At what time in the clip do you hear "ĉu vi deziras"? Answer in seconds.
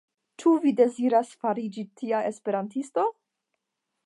0.43-1.35